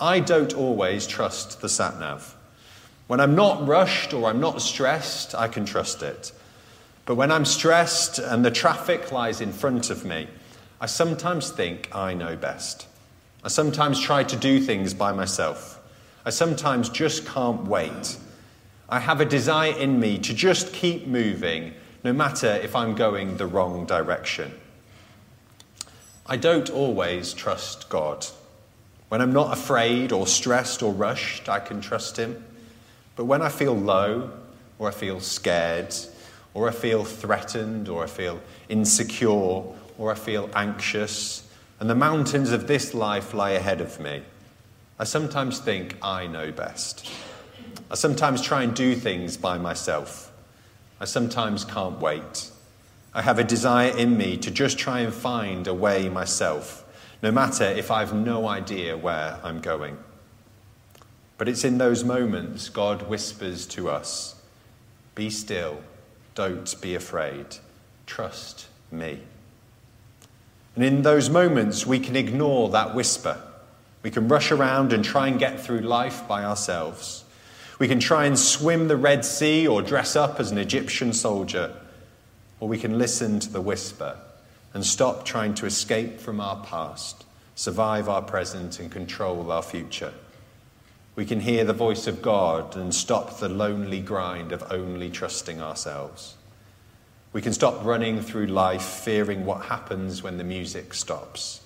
I 0.00 0.18
don't 0.18 0.52
always 0.52 1.06
trust 1.06 1.60
the 1.60 1.68
sat 1.68 2.00
nav. 2.00 2.34
When 3.06 3.20
I'm 3.20 3.36
not 3.36 3.68
rushed 3.68 4.12
or 4.12 4.28
I'm 4.28 4.40
not 4.40 4.60
stressed, 4.60 5.36
I 5.36 5.46
can 5.46 5.64
trust 5.64 6.02
it. 6.02 6.32
But 7.06 7.14
when 7.14 7.30
I'm 7.30 7.44
stressed 7.44 8.18
and 8.18 8.44
the 8.44 8.50
traffic 8.50 9.12
lies 9.12 9.40
in 9.40 9.52
front 9.52 9.90
of 9.90 10.04
me, 10.04 10.26
I 10.80 10.86
sometimes 10.86 11.50
think 11.50 11.88
I 11.94 12.14
know 12.14 12.34
best. 12.34 12.88
I 13.44 13.48
sometimes 13.48 14.00
try 14.00 14.24
to 14.24 14.34
do 14.34 14.58
things 14.58 14.92
by 14.92 15.12
myself. 15.12 15.80
I 16.24 16.30
sometimes 16.30 16.88
just 16.88 17.26
can't 17.26 17.62
wait. 17.68 18.16
I 18.90 18.98
have 18.98 19.20
a 19.20 19.24
desire 19.24 19.72
in 19.72 20.00
me 20.00 20.18
to 20.18 20.34
just 20.34 20.72
keep 20.72 21.06
moving, 21.06 21.74
no 22.02 22.12
matter 22.12 22.48
if 22.48 22.74
I'm 22.74 22.96
going 22.96 23.36
the 23.36 23.46
wrong 23.46 23.86
direction. 23.86 24.52
I 26.26 26.36
don't 26.36 26.68
always 26.68 27.32
trust 27.32 27.88
God. 27.88 28.26
When 29.08 29.20
I'm 29.20 29.32
not 29.32 29.56
afraid 29.56 30.10
or 30.10 30.26
stressed 30.26 30.82
or 30.82 30.92
rushed, 30.92 31.48
I 31.48 31.60
can 31.60 31.80
trust 31.80 32.16
Him. 32.16 32.44
But 33.14 33.26
when 33.26 33.42
I 33.42 33.48
feel 33.48 33.76
low, 33.76 34.32
or 34.80 34.88
I 34.88 34.92
feel 34.92 35.20
scared, 35.20 35.94
or 36.52 36.68
I 36.68 36.72
feel 36.72 37.04
threatened, 37.04 37.88
or 37.88 38.02
I 38.02 38.08
feel 38.08 38.40
insecure, 38.68 39.62
or 39.98 40.10
I 40.10 40.14
feel 40.16 40.50
anxious, 40.52 41.48
and 41.78 41.88
the 41.88 41.94
mountains 41.94 42.50
of 42.50 42.66
this 42.66 42.92
life 42.92 43.34
lie 43.34 43.50
ahead 43.50 43.80
of 43.80 44.00
me, 44.00 44.22
I 44.98 45.04
sometimes 45.04 45.60
think 45.60 45.96
I 46.02 46.26
know 46.26 46.50
best. 46.50 47.08
I 47.90 47.96
sometimes 47.96 48.40
try 48.40 48.62
and 48.62 48.74
do 48.74 48.94
things 48.94 49.36
by 49.36 49.58
myself. 49.58 50.32
I 51.00 51.06
sometimes 51.06 51.64
can't 51.64 51.98
wait. 51.98 52.50
I 53.12 53.22
have 53.22 53.40
a 53.40 53.44
desire 53.44 53.96
in 53.96 54.16
me 54.16 54.36
to 54.36 54.50
just 54.50 54.78
try 54.78 55.00
and 55.00 55.12
find 55.12 55.66
a 55.66 55.74
way 55.74 56.08
myself, 56.08 56.84
no 57.20 57.32
matter 57.32 57.64
if 57.64 57.90
I've 57.90 58.14
no 58.14 58.46
idea 58.46 58.96
where 58.96 59.40
I'm 59.42 59.60
going. 59.60 59.98
But 61.36 61.48
it's 61.48 61.64
in 61.64 61.78
those 61.78 62.04
moments 62.04 62.68
God 62.68 63.08
whispers 63.08 63.66
to 63.68 63.90
us 63.90 64.36
Be 65.16 65.28
still, 65.28 65.80
don't 66.36 66.80
be 66.80 66.94
afraid, 66.94 67.56
trust 68.06 68.66
me. 68.92 69.20
And 70.76 70.84
in 70.84 71.02
those 71.02 71.28
moments, 71.28 71.84
we 71.84 71.98
can 71.98 72.14
ignore 72.14 72.68
that 72.68 72.94
whisper. 72.94 73.42
We 74.04 74.10
can 74.12 74.28
rush 74.28 74.52
around 74.52 74.92
and 74.92 75.04
try 75.04 75.26
and 75.26 75.38
get 75.38 75.60
through 75.60 75.80
life 75.80 76.28
by 76.28 76.44
ourselves. 76.44 77.24
We 77.80 77.88
can 77.88 77.98
try 77.98 78.26
and 78.26 78.38
swim 78.38 78.88
the 78.88 78.96
Red 78.98 79.24
Sea 79.24 79.66
or 79.66 79.80
dress 79.80 80.14
up 80.14 80.38
as 80.38 80.50
an 80.50 80.58
Egyptian 80.58 81.14
soldier. 81.14 81.74
Or 82.60 82.68
we 82.68 82.76
can 82.76 82.98
listen 82.98 83.40
to 83.40 83.50
the 83.50 83.62
whisper 83.62 84.18
and 84.74 84.84
stop 84.84 85.24
trying 85.24 85.54
to 85.54 85.66
escape 85.66 86.20
from 86.20 86.42
our 86.42 86.62
past, 86.62 87.24
survive 87.54 88.06
our 88.06 88.20
present, 88.20 88.80
and 88.80 88.92
control 88.92 89.50
our 89.50 89.62
future. 89.62 90.12
We 91.16 91.24
can 91.24 91.40
hear 91.40 91.64
the 91.64 91.72
voice 91.72 92.06
of 92.06 92.20
God 92.20 92.76
and 92.76 92.94
stop 92.94 93.38
the 93.38 93.48
lonely 93.48 94.00
grind 94.00 94.52
of 94.52 94.70
only 94.70 95.08
trusting 95.08 95.62
ourselves. 95.62 96.36
We 97.32 97.40
can 97.40 97.54
stop 97.54 97.82
running 97.82 98.20
through 98.20 98.48
life 98.48 98.82
fearing 98.82 99.46
what 99.46 99.64
happens 99.64 100.22
when 100.22 100.36
the 100.36 100.44
music 100.44 100.92
stops. 100.92 101.62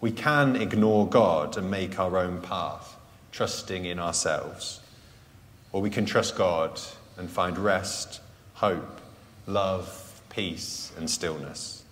We 0.00 0.12
can 0.12 0.54
ignore 0.54 1.08
God 1.08 1.56
and 1.56 1.68
make 1.68 1.98
our 1.98 2.18
own 2.18 2.40
path, 2.40 2.94
trusting 3.32 3.84
in 3.84 3.98
ourselves. 3.98 4.78
Or 5.78 5.80
we 5.80 5.90
can 5.90 6.06
trust 6.06 6.34
God 6.34 6.80
and 7.16 7.30
find 7.30 7.56
rest, 7.56 8.20
hope, 8.54 9.00
love, 9.46 10.20
peace, 10.28 10.90
and 10.98 11.08
stillness. 11.08 11.84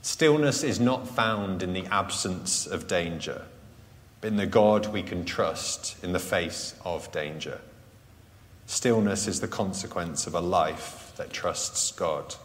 Stillness 0.00 0.64
is 0.64 0.80
not 0.80 1.06
found 1.06 1.62
in 1.62 1.74
the 1.74 1.84
absence 1.90 2.66
of 2.66 2.88
danger, 2.88 3.42
but 4.22 4.28
in 4.28 4.36
the 4.36 4.46
God 4.46 4.86
we 4.86 5.02
can 5.02 5.26
trust 5.26 6.02
in 6.02 6.14
the 6.14 6.18
face 6.18 6.74
of 6.82 7.12
danger. 7.12 7.60
Stillness 8.64 9.28
is 9.28 9.42
the 9.42 9.48
consequence 9.48 10.26
of 10.26 10.32
a 10.32 10.40
life 10.40 11.12
that 11.18 11.34
trusts 11.34 11.92
God. 11.92 12.36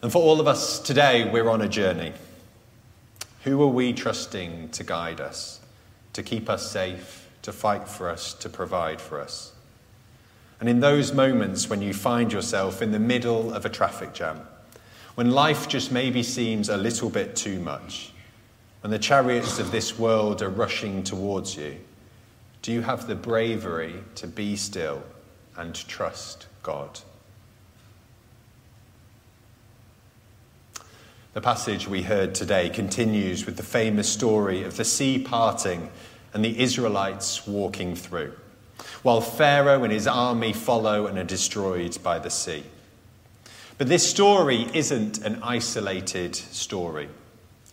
And 0.00 0.10
for 0.10 0.22
all 0.22 0.40
of 0.40 0.48
us 0.48 0.78
today, 0.78 1.30
we're 1.30 1.50
on 1.50 1.60
a 1.60 1.68
journey. 1.68 2.14
Who 3.44 3.62
are 3.62 3.66
we 3.66 3.92
trusting 3.92 4.70
to 4.70 4.84
guide 4.84 5.20
us, 5.20 5.60
to 6.14 6.22
keep 6.22 6.48
us 6.48 6.70
safe, 6.70 7.19
to 7.42 7.52
fight 7.52 7.88
for 7.88 8.08
us, 8.08 8.34
to 8.34 8.48
provide 8.48 9.00
for 9.00 9.20
us? 9.20 9.52
And 10.60 10.68
in 10.68 10.80
those 10.80 11.12
moments 11.12 11.70
when 11.70 11.80
you 11.80 11.94
find 11.94 12.32
yourself 12.32 12.82
in 12.82 12.92
the 12.92 12.98
middle 12.98 13.52
of 13.54 13.64
a 13.64 13.70
traffic 13.70 14.12
jam, 14.12 14.40
when 15.14 15.30
life 15.30 15.68
just 15.68 15.90
maybe 15.90 16.22
seems 16.22 16.68
a 16.68 16.76
little 16.76 17.10
bit 17.10 17.34
too 17.34 17.58
much, 17.60 18.12
when 18.82 18.90
the 18.90 18.98
chariots 18.98 19.58
of 19.58 19.72
this 19.72 19.98
world 19.98 20.42
are 20.42 20.48
rushing 20.48 21.02
towards 21.02 21.56
you, 21.56 21.76
do 22.62 22.72
you 22.72 22.82
have 22.82 23.06
the 23.06 23.14
bravery 23.14 23.94
to 24.16 24.26
be 24.26 24.54
still 24.56 25.02
and 25.56 25.74
trust 25.74 26.46
God? 26.62 27.00
The 31.32 31.40
passage 31.40 31.86
we 31.86 32.02
heard 32.02 32.34
today 32.34 32.68
continues 32.68 33.46
with 33.46 33.56
the 33.56 33.62
famous 33.62 34.08
story 34.08 34.62
of 34.64 34.76
the 34.76 34.84
sea 34.84 35.18
parting 35.18 35.90
and 36.32 36.44
the 36.44 36.60
Israelites 36.60 37.46
walking 37.46 37.94
through, 37.94 38.32
while 39.02 39.20
Pharaoh 39.20 39.84
and 39.84 39.92
his 39.92 40.06
army 40.06 40.52
follow 40.52 41.06
and 41.06 41.18
are 41.18 41.24
destroyed 41.24 41.98
by 42.02 42.18
the 42.18 42.30
sea. 42.30 42.64
But 43.78 43.88
this 43.88 44.08
story 44.08 44.66
isn't 44.74 45.18
an 45.24 45.40
isolated 45.42 46.36
story. 46.36 47.08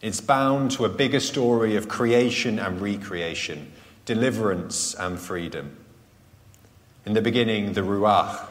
It's 0.02 0.22
bound 0.22 0.72
to 0.72 0.86
a 0.86 0.90
bigger 0.90 1.20
story 1.20 1.76
of 1.76 1.90
creation 1.90 2.60
and 2.60 2.80
recreation 2.82 3.72
deliverance 4.08 4.96
and 4.96 5.20
freedom. 5.20 5.76
In 7.06 7.12
the 7.12 7.22
beginning, 7.22 7.74
the 7.74 7.82
Ruach, 7.82 8.48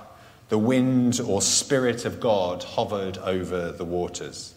the 0.50 0.58
wind 0.58 1.18
or 1.18 1.40
spirit 1.40 2.04
of 2.04 2.20
God, 2.20 2.62
hovered 2.62 3.16
over 3.18 3.72
the 3.72 3.84
waters. 3.84 4.54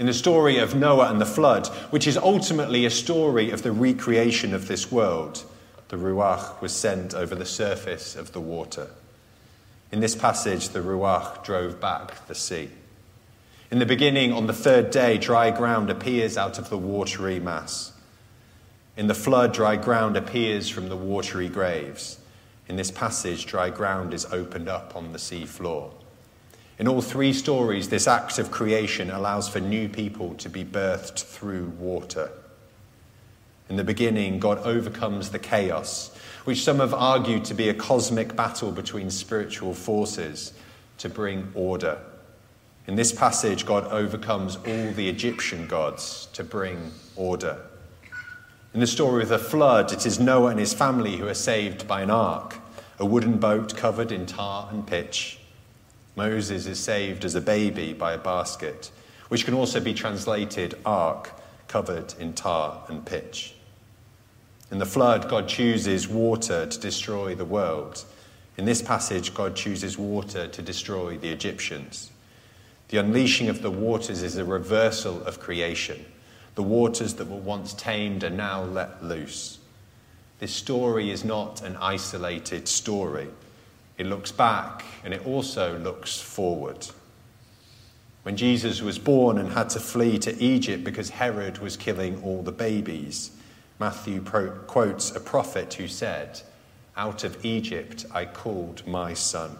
In 0.00 0.06
the 0.06 0.14
story 0.14 0.56
of 0.56 0.74
Noah 0.74 1.10
and 1.10 1.20
the 1.20 1.26
flood, 1.26 1.66
which 1.90 2.06
is 2.06 2.16
ultimately 2.16 2.86
a 2.86 2.90
story 2.90 3.50
of 3.50 3.62
the 3.62 3.70
recreation 3.70 4.54
of 4.54 4.66
this 4.66 4.90
world, 4.90 5.44
the 5.88 5.98
Ruach 5.98 6.58
was 6.62 6.74
sent 6.74 7.12
over 7.12 7.34
the 7.34 7.44
surface 7.44 8.16
of 8.16 8.32
the 8.32 8.40
water. 8.40 8.88
In 9.92 10.00
this 10.00 10.16
passage, 10.16 10.70
the 10.70 10.78
Ruach 10.78 11.44
drove 11.44 11.82
back 11.82 12.26
the 12.28 12.34
sea. 12.34 12.70
In 13.70 13.78
the 13.78 13.84
beginning, 13.84 14.32
on 14.32 14.46
the 14.46 14.54
third 14.54 14.90
day, 14.90 15.18
dry 15.18 15.50
ground 15.50 15.90
appears 15.90 16.38
out 16.38 16.58
of 16.58 16.70
the 16.70 16.78
watery 16.78 17.38
mass. 17.38 17.92
In 18.96 19.06
the 19.06 19.12
flood, 19.14 19.52
dry 19.52 19.76
ground 19.76 20.16
appears 20.16 20.70
from 20.70 20.88
the 20.88 20.96
watery 20.96 21.50
graves. 21.50 22.18
In 22.68 22.76
this 22.76 22.90
passage, 22.90 23.44
dry 23.44 23.68
ground 23.68 24.14
is 24.14 24.24
opened 24.32 24.70
up 24.70 24.96
on 24.96 25.12
the 25.12 25.18
sea 25.18 25.44
floor. 25.44 25.92
In 26.80 26.88
all 26.88 27.02
three 27.02 27.34
stories, 27.34 27.90
this 27.90 28.08
act 28.08 28.38
of 28.38 28.50
creation 28.50 29.10
allows 29.10 29.50
for 29.50 29.60
new 29.60 29.86
people 29.86 30.32
to 30.36 30.48
be 30.48 30.64
birthed 30.64 31.22
through 31.22 31.66
water. 31.78 32.30
In 33.68 33.76
the 33.76 33.84
beginning, 33.84 34.38
God 34.38 34.60
overcomes 34.60 35.28
the 35.28 35.38
chaos, 35.38 36.16
which 36.44 36.64
some 36.64 36.78
have 36.78 36.94
argued 36.94 37.44
to 37.44 37.54
be 37.54 37.68
a 37.68 37.74
cosmic 37.74 38.34
battle 38.34 38.72
between 38.72 39.10
spiritual 39.10 39.74
forces 39.74 40.54
to 40.96 41.10
bring 41.10 41.52
order. 41.54 41.98
In 42.86 42.94
this 42.94 43.12
passage, 43.12 43.66
God 43.66 43.84
overcomes 43.92 44.56
all 44.56 44.90
the 44.92 45.10
Egyptian 45.10 45.66
gods 45.66 46.28
to 46.32 46.42
bring 46.42 46.92
order. 47.14 47.58
In 48.72 48.80
the 48.80 48.86
story 48.86 49.22
of 49.22 49.28
the 49.28 49.38
flood, 49.38 49.92
it 49.92 50.06
is 50.06 50.18
Noah 50.18 50.52
and 50.52 50.58
his 50.58 50.72
family 50.72 51.18
who 51.18 51.28
are 51.28 51.34
saved 51.34 51.86
by 51.86 52.00
an 52.00 52.10
ark, 52.10 52.56
a 52.98 53.04
wooden 53.04 53.36
boat 53.36 53.76
covered 53.76 54.10
in 54.10 54.24
tar 54.24 54.70
and 54.72 54.86
pitch. 54.86 55.39
Moses 56.20 56.66
is 56.66 56.78
saved 56.78 57.24
as 57.24 57.34
a 57.34 57.40
baby 57.40 57.94
by 57.94 58.12
a 58.12 58.18
basket, 58.18 58.90
which 59.30 59.46
can 59.46 59.54
also 59.54 59.80
be 59.80 59.94
translated 59.94 60.74
ark, 60.84 61.32
covered 61.66 62.12
in 62.18 62.34
tar 62.34 62.82
and 62.88 63.06
pitch. 63.06 63.54
In 64.70 64.76
the 64.76 64.84
flood, 64.84 65.30
God 65.30 65.48
chooses 65.48 66.08
water 66.08 66.66
to 66.66 66.78
destroy 66.78 67.34
the 67.34 67.46
world. 67.46 68.04
In 68.58 68.66
this 68.66 68.82
passage, 68.82 69.32
God 69.32 69.56
chooses 69.56 69.96
water 69.96 70.46
to 70.46 70.60
destroy 70.60 71.16
the 71.16 71.30
Egyptians. 71.30 72.10
The 72.88 72.98
unleashing 72.98 73.48
of 73.48 73.62
the 73.62 73.70
waters 73.70 74.22
is 74.22 74.36
a 74.36 74.44
reversal 74.44 75.24
of 75.24 75.40
creation. 75.40 76.04
The 76.54 76.62
waters 76.62 77.14
that 77.14 77.28
were 77.28 77.38
once 77.38 77.72
tamed 77.72 78.24
are 78.24 78.28
now 78.28 78.62
let 78.62 79.02
loose. 79.02 79.56
This 80.38 80.52
story 80.52 81.10
is 81.10 81.24
not 81.24 81.62
an 81.62 81.78
isolated 81.78 82.68
story. 82.68 83.28
It 84.00 84.06
looks 84.06 84.32
back 84.32 84.82
and 85.04 85.12
it 85.12 85.26
also 85.26 85.76
looks 85.76 86.18
forward. 86.18 86.86
When 88.22 88.34
Jesus 88.34 88.80
was 88.80 88.98
born 88.98 89.36
and 89.36 89.52
had 89.52 89.68
to 89.70 89.78
flee 89.78 90.18
to 90.20 90.42
Egypt 90.42 90.84
because 90.84 91.10
Herod 91.10 91.58
was 91.58 91.76
killing 91.76 92.22
all 92.22 92.42
the 92.42 92.50
babies, 92.50 93.30
Matthew 93.78 94.22
pro- 94.22 94.52
quotes 94.52 95.14
a 95.14 95.20
prophet 95.20 95.74
who 95.74 95.86
said, 95.86 96.40
Out 96.96 97.24
of 97.24 97.44
Egypt 97.44 98.06
I 98.10 98.24
called 98.24 98.86
my 98.86 99.12
son. 99.12 99.58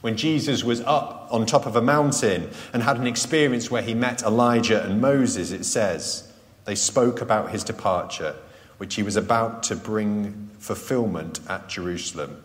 When 0.00 0.16
Jesus 0.16 0.64
was 0.64 0.80
up 0.80 1.28
on 1.30 1.46
top 1.46 1.66
of 1.66 1.76
a 1.76 1.80
mountain 1.80 2.50
and 2.72 2.82
had 2.82 2.96
an 2.96 3.06
experience 3.06 3.70
where 3.70 3.80
he 3.80 3.94
met 3.94 4.24
Elijah 4.24 4.84
and 4.84 5.00
Moses, 5.00 5.52
it 5.52 5.62
says, 5.62 6.32
they 6.64 6.74
spoke 6.74 7.20
about 7.20 7.52
his 7.52 7.62
departure, 7.62 8.34
which 8.78 8.96
he 8.96 9.04
was 9.04 9.14
about 9.14 9.62
to 9.62 9.76
bring 9.76 10.50
fulfillment 10.58 11.38
at 11.48 11.68
Jerusalem. 11.68 12.42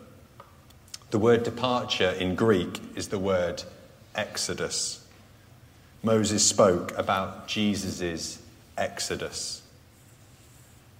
The 1.12 1.18
word 1.18 1.42
departure 1.42 2.08
in 2.08 2.36
Greek 2.36 2.80
is 2.96 3.08
the 3.08 3.18
word 3.18 3.62
exodus. 4.14 5.06
Moses 6.02 6.42
spoke 6.42 6.96
about 6.96 7.46
Jesus' 7.46 8.38
exodus. 8.78 9.60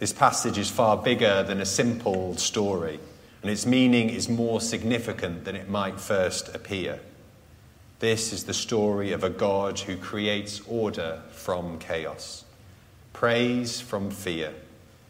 This 0.01 0.13
passage 0.13 0.59
is 0.59 0.71
far 0.71 0.99
bigger 0.99 1.43
than 1.43 1.63
a 1.63 1.67
simple 1.67 2.37
story 2.37 3.01
and 3.41 3.51
its 3.51 3.65
meaning 3.65 4.11
is 4.11 4.29
more 4.29 4.61
significant 4.61 5.47
than 5.47 5.57
it 5.57 5.71
might 5.71 5.99
first 5.99 6.55
appear. 6.55 7.01
This 8.01 8.35
is 8.35 8.45
the 8.45 8.53
story 8.53 9.13
of 9.13 9.25
a 9.25 9.31
God 9.31 9.79
who 9.79 9.97
creates 9.97 10.61
order 10.69 11.23
from 11.31 11.79
chaos, 11.79 12.45
praise 13.15 13.81
from 13.81 14.11
fear, 14.11 14.53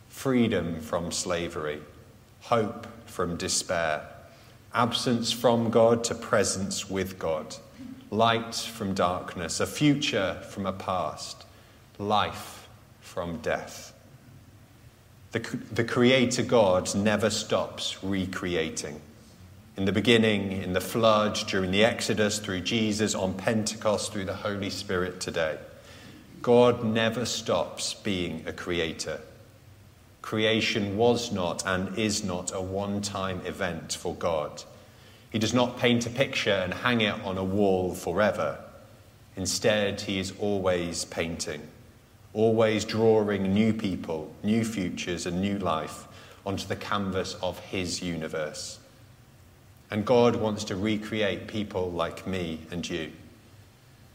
freedom 0.08 0.80
from 0.80 1.10
slavery, 1.10 1.82
hope 2.42 2.86
from 3.04 3.36
despair, 3.36 4.08
absence 4.74 5.32
from 5.32 5.70
God 5.70 6.04
to 6.04 6.14
presence 6.14 6.88
with 6.88 7.18
God, 7.18 7.56
light 8.10 8.54
from 8.54 8.94
darkness, 8.94 9.60
a 9.60 9.66
future 9.66 10.42
from 10.48 10.66
a 10.66 10.72
past, 10.72 11.44
life 11.98 12.68
from 13.00 13.38
death. 13.38 13.92
The, 15.32 15.40
the 15.70 15.84
Creator 15.84 16.42
God 16.42 16.94
never 16.94 17.30
stops 17.30 18.02
recreating. 18.02 19.00
In 19.76 19.86
the 19.86 19.92
beginning, 19.92 20.52
in 20.52 20.74
the 20.74 20.80
flood, 20.82 21.38
during 21.48 21.70
the 21.70 21.84
Exodus, 21.84 22.38
through 22.38 22.60
Jesus, 22.60 23.14
on 23.14 23.34
Pentecost, 23.34 24.12
through 24.12 24.26
the 24.26 24.34
Holy 24.34 24.68
Spirit 24.68 25.20
today. 25.20 25.58
God 26.42 26.84
never 26.84 27.24
stops 27.24 27.94
being 27.94 28.44
a 28.46 28.52
creator. 28.52 29.20
Creation 30.22 30.96
was 30.96 31.32
not 31.32 31.66
and 31.66 31.98
is 31.98 32.24
not 32.24 32.52
a 32.54 32.60
one 32.60 33.02
time 33.02 33.40
event 33.44 33.92
for 33.92 34.14
God. 34.14 34.62
He 35.30 35.38
does 35.38 35.52
not 35.52 35.78
paint 35.78 36.06
a 36.06 36.10
picture 36.10 36.50
and 36.50 36.72
hang 36.72 37.00
it 37.00 37.20
on 37.24 37.38
a 37.38 37.44
wall 37.44 37.94
forever. 37.94 38.58
Instead, 39.36 40.02
he 40.02 40.18
is 40.18 40.32
always 40.38 41.04
painting, 41.06 41.62
always 42.34 42.84
drawing 42.84 43.52
new 43.54 43.72
people, 43.72 44.34
new 44.42 44.64
futures, 44.64 45.26
and 45.26 45.40
new 45.40 45.58
life 45.58 46.06
onto 46.44 46.66
the 46.66 46.76
canvas 46.76 47.34
of 47.42 47.58
his 47.60 48.02
universe. 48.02 48.78
And 49.90 50.04
God 50.04 50.36
wants 50.36 50.64
to 50.64 50.76
recreate 50.76 51.46
people 51.48 51.90
like 51.90 52.26
me 52.26 52.60
and 52.70 52.88
you. 52.88 53.12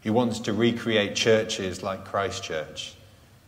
He 0.01 0.09
wants 0.09 0.39
to 0.41 0.53
recreate 0.53 1.15
churches 1.15 1.83
like 1.83 2.05
Christchurch. 2.05 2.96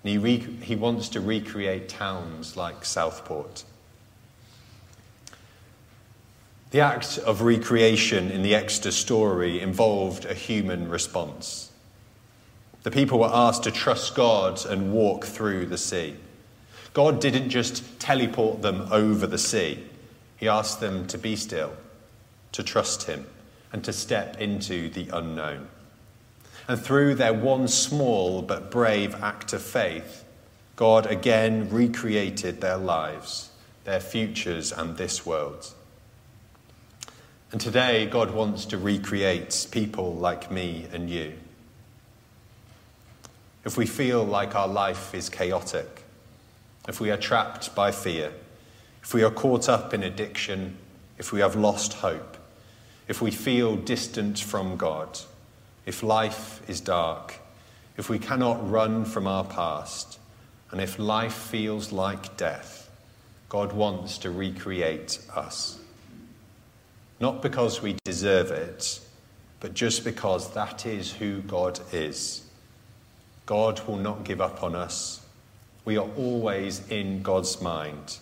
And 0.04 0.26
he, 0.26 0.38
he 0.38 0.76
wants 0.76 1.10
to 1.10 1.20
recreate 1.20 1.90
towns 1.90 2.56
like 2.56 2.86
Southport. 2.86 3.64
The 6.72 6.82
act 6.82 7.18
of 7.18 7.42
recreation 7.42 8.30
in 8.30 8.44
the 8.44 8.54
Exodus 8.54 8.96
story 8.96 9.60
involved 9.60 10.26
a 10.26 10.36
human 10.36 10.88
response. 10.88 11.72
The 12.84 12.92
people 12.92 13.20
were 13.20 13.32
asked 13.32 13.64
to 13.64 13.72
trust 13.72 14.16
God 14.16 14.64
and 14.66 14.94
walk 14.94 15.26
through 15.26 15.66
the 15.66 15.78
sea. 15.78 16.16
God 16.94 17.20
didn't 17.20 17.50
just 17.50 18.00
teleport 18.00 18.62
them 18.62 18.88
over 18.92 19.28
the 19.28 19.38
sea, 19.38 19.84
He 20.38 20.48
asked 20.48 20.80
them 20.80 21.08
to 21.08 21.18
be 21.18 21.36
still 21.36 21.74
to 22.52 22.64
trust 22.64 23.04
Him 23.04 23.26
and 23.72 23.84
to 23.84 23.94
step 23.94 24.40
into 24.40 24.90
the 24.90 25.10
unknown. 25.12 25.68
And 26.70 26.80
through 26.80 27.16
their 27.16 27.34
one 27.34 27.68
small 27.68 28.44
but 28.44 28.70
brave 28.70 29.16
act 29.24 29.54
of 29.54 29.62
faith, 29.64 30.24
God 30.76 31.08
again 31.08 31.68
recreated 31.72 32.62
their 32.62 32.78
lives, 32.78 33.50
their 33.86 34.00
futures, 34.00 34.72
and 34.72 34.96
this 34.96 35.26
world. 35.26 35.74
And 37.52 37.60
today, 37.60 38.06
God 38.06 38.30
wants 38.30 38.66
to 38.66 38.78
recreate 38.78 39.66
people 39.72 40.14
like 40.14 40.52
me 40.52 40.86
and 40.94 41.10
you. 41.10 41.34
If 43.66 43.76
we 43.76 43.88
feel 43.88 44.24
like 44.24 44.54
our 44.54 44.68
life 44.68 45.16
is 45.16 45.28
chaotic, 45.28 46.04
if 46.88 47.02
we 47.02 47.10
are 47.10 47.18
trapped 47.18 47.74
by 47.74 47.90
fear, 47.90 48.32
if 49.02 49.16
we 49.16 49.24
are 49.24 49.32
caught 49.32 49.68
up 49.70 49.92
in 49.92 50.04
addiction, 50.04 50.78
if 51.18 51.34
we 51.34 51.40
have 51.40 51.56
lost 51.56 51.94
hope, 51.94 52.38
if 53.08 53.24
we 53.24 53.32
feel 53.32 53.76
distant 53.76 54.38
from 54.38 54.78
God, 54.78 55.20
if 55.90 56.04
life 56.04 56.62
is 56.70 56.80
dark, 56.80 57.34
if 57.98 58.12
we 58.12 58.20
cannot 58.20 58.70
run 58.70 59.04
from 59.04 59.26
our 59.26 59.44
past, 59.44 60.20
and 60.70 60.80
if 60.80 61.00
life 61.00 61.34
feels 61.34 61.92
like 61.92 62.38
death, 62.38 62.92
God 63.50 63.74
wants 63.74 64.20
to 64.20 64.30
recreate 64.30 65.18
us. 65.36 65.80
Not 67.20 67.42
because 67.42 67.82
we 67.82 67.96
deserve 68.04 68.52
it, 68.52 69.00
but 69.62 69.74
just 69.74 70.04
because 70.04 70.54
that 70.54 70.86
is 70.86 71.12
who 71.12 71.42
God 71.42 71.80
is. 71.92 72.44
God 73.48 73.82
will 73.88 73.98
not 73.98 74.24
give 74.24 74.42
up 74.42 74.62
on 74.62 74.76
us. 74.76 75.26
We 75.86 75.98
are 75.98 76.10
always 76.18 76.88
in 76.90 77.24
God's 77.24 77.64
mind. 77.64 78.20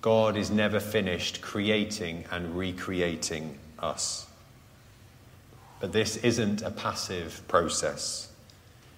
God 0.00 0.34
is 0.34 0.50
never 0.50 0.80
finished 0.80 1.42
creating 1.42 2.24
and 2.30 2.56
recreating 2.56 3.58
us. 3.78 4.26
But 5.80 5.92
this 5.92 6.16
isn't 6.18 6.62
a 6.62 6.70
passive 6.70 7.42
process. 7.48 8.28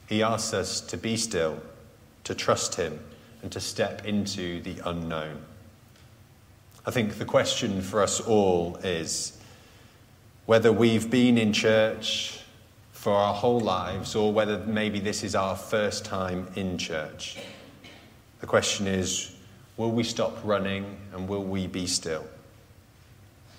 He 0.08 0.22
asks 0.22 0.54
us 0.54 0.80
to 0.82 0.96
be 0.96 1.16
still, 1.16 1.60
to 2.24 2.34
trust 2.34 2.76
Him, 2.76 2.98
and 3.42 3.52
to 3.52 3.60
step 3.60 4.04
into 4.04 4.60
the 4.62 4.76
unknown. 4.84 5.42
I 6.86 6.90
think 6.90 7.18
the 7.18 7.24
question 7.24 7.82
for 7.82 8.02
us 8.02 8.20
all 8.20 8.76
is 8.76 9.38
whether 10.46 10.72
we've 10.72 11.10
been 11.10 11.36
in 11.36 11.52
church 11.52 12.40
for 12.92 13.12
our 13.12 13.34
whole 13.34 13.60
lives 13.60 14.14
or 14.14 14.32
whether 14.32 14.58
maybe 14.60 14.98
this 14.98 15.22
is 15.22 15.34
our 15.34 15.54
first 15.54 16.04
time 16.04 16.48
in 16.56 16.78
church. 16.78 17.36
The 18.40 18.46
question 18.46 18.86
is 18.86 19.36
will 19.76 19.90
we 19.90 20.02
stop 20.02 20.36
running 20.42 20.96
and 21.12 21.28
will 21.28 21.44
we 21.44 21.66
be 21.66 21.86
still? 21.86 22.24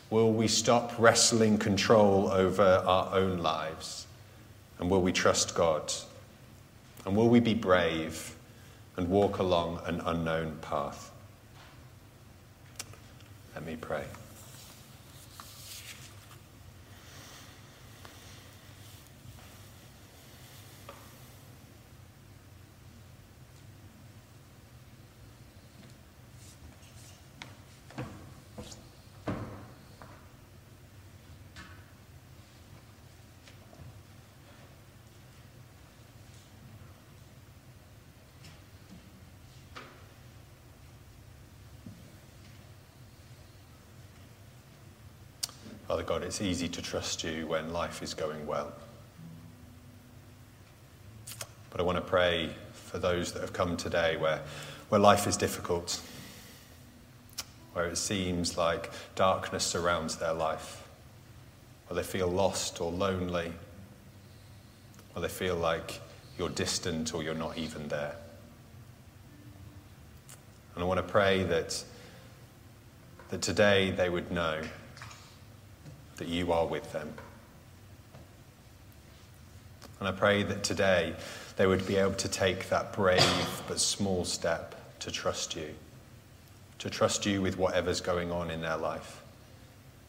Will 0.10 0.32
we 0.34 0.48
stop 0.48 0.93
wrestling 0.98 1.58
control 1.58 2.30
over 2.30 2.63
our 2.63 3.13
own 3.13 3.38
lives? 3.38 4.08
And 4.80 4.89
will 4.89 5.02
we 5.02 5.12
trust 5.12 5.54
God? 5.54 5.93
And 7.06 7.15
will 7.15 7.30
we 7.30 7.39
be 7.39 7.54
brave 7.54 8.36
and 8.98 9.10
walk 9.10 9.38
along 9.38 9.82
an 9.86 10.02
unknown 10.06 10.58
path? 10.62 11.12
Let 13.54 13.65
me 13.65 13.76
pray. 13.76 14.06
Father 45.89 46.04
God, 46.04 46.21
it's 46.21 46.39
easy 46.39 46.67
to 46.67 46.84
trust 46.84 47.23
you 47.23 47.47
when 47.47 47.73
life 47.73 48.04
is 48.04 48.13
going 48.13 48.45
well. 48.45 48.71
But 51.71 51.80
I 51.80 51.84
want 51.84 51.97
to 51.97 52.04
pray 52.04 52.52
for 52.73 52.99
those 52.99 53.34
that 53.34 53.41
have 53.41 53.54
come 53.54 53.75
today 53.75 54.15
where, 54.15 54.39
where 54.89 55.02
life 55.02 55.25
is 55.25 55.36
difficult, 55.36 55.99
where 57.73 57.88
it 57.88 57.97
seems 57.97 58.56
like 58.56 58.91
darkness 59.15 59.63
surrounds 59.63 60.17
their 60.17 60.32
life, 60.32 60.88
where 61.88 61.95
they 61.95 62.08
feel 62.08 62.28
lost 62.28 62.82
or 62.82 62.91
lonely, 62.91 63.52
where 65.13 65.23
they 65.23 65.28
feel 65.28 65.56
like 65.56 66.02
you're 66.38 66.49
distant 66.49 67.15
or 67.15 67.23
you're 67.23 67.34
not 67.34 67.58
even 67.58 67.88
there. 67.88 68.13
And 70.75 70.84
I 70.84 70.86
want 70.86 70.99
to 70.99 71.12
pray 71.12 71.41
that, 71.45 71.84
that 73.30 73.41
today 73.41 73.89
they 73.89 74.12
would 74.12 74.32
know 74.32 74.62
that 76.19 76.27
you 76.27 76.51
are 76.51 76.67
with 76.67 76.91
them. 76.93 77.12
And 79.99 80.08
I 80.08 80.12
pray 80.12 80.43
that 80.43 80.63
today 80.63 81.15
they 81.58 81.65
would 81.65 81.86
be 81.88 81.95
able 81.95 82.13
to 82.13 82.29
take 82.29 82.69
that 82.69 82.93
brave 82.93 83.62
but 83.67 83.79
small 83.79 84.23
step 84.23 84.75
to 84.99 85.12
trust 85.12 85.55
you, 85.55 85.73
to 86.79 86.89
trust 86.89 87.25
you 87.25 87.41
with 87.41 87.58
whatever's 87.58 88.01
going 88.01 88.32
on 88.32 88.51
in 88.51 88.62
their 88.62 88.77
life, 88.77 89.23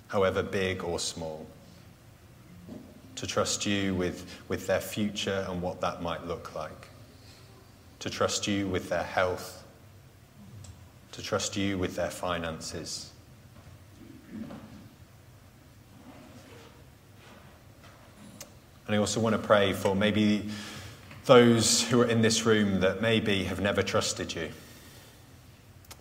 however 0.09 0.43
big 0.43 0.85
or 0.85 0.99
small, 0.99 1.47
to 3.17 3.27
trust 3.27 3.65
you 3.65 3.95
with, 3.95 4.25
with 4.49 4.67
their 4.67 4.81
future 4.81 5.47
and 5.49 5.63
what 5.63 5.81
that 5.81 6.03
might 6.03 6.27
look 6.27 6.55
like, 6.55 6.89
to 8.01 8.11
trust 8.11 8.47
you 8.47 8.67
with 8.67 8.89
their 8.89 9.05
health, 9.05 9.65
to 11.13 11.23
trust 11.23 11.57
you 11.57 11.79
with 11.79 11.97
their 11.97 12.11
finances 12.11 13.10
And 18.91 18.97
I 18.97 18.99
also 18.99 19.21
want 19.21 19.35
to 19.35 19.39
pray 19.41 19.73
for 19.73 19.95
maybe 19.95 20.49
those 21.25 21.81
who 21.81 22.01
are 22.01 22.07
in 22.07 22.23
this 22.23 22.45
room 22.45 22.81
that 22.81 23.01
maybe 23.01 23.45
have 23.45 23.61
never 23.61 23.85
trusted 23.85 24.35
you. 24.35 24.49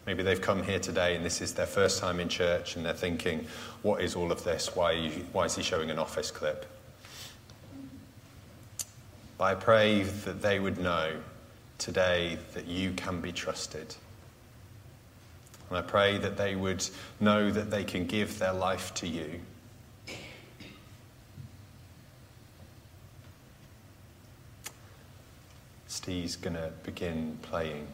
Maybe 0.08 0.24
they've 0.24 0.42
come 0.42 0.64
here 0.64 0.80
today 0.80 1.16
and 1.16 1.24
this 1.24 1.40
is 1.40 1.54
their 1.54 1.68
first 1.68 2.00
time 2.00 2.20
in 2.20 2.30
church 2.30 2.76
and 2.76 2.84
they're 2.84 2.94
thinking, 2.94 3.46
what 3.84 4.02
is 4.02 4.16
all 4.16 4.32
of 4.32 4.44
this? 4.44 4.76
Why, 4.76 4.94
you, 4.94 5.12
why 5.34 5.46
is 5.46 5.56
he 5.56 5.62
showing 5.62 5.92
an 5.92 6.00
office 6.00 6.32
clip? 6.32 6.66
But 9.38 9.44
I 9.44 9.54
pray 9.54 10.02
that 10.02 10.42
they 10.42 10.60
would 10.60 10.80
know 10.80 11.12
today 11.78 12.40
that 12.56 12.66
you 12.66 12.94
can 12.94 13.22
be 13.22 13.32
trusted. 13.32 13.96
And 15.70 15.78
I 15.78 15.84
pray 15.84 16.18
that 16.18 16.38
they 16.38 16.56
would 16.56 16.84
know 17.20 17.52
that 17.52 17.70
they 17.70 17.84
can 17.84 18.08
give 18.08 18.40
their 18.40 18.54
life 18.54 18.96
to 18.96 19.08
you 19.08 19.42
Steve's 26.02 26.38
going 26.38 26.56
to 26.56 26.72
begin 26.84 27.38
playing. 27.42 27.86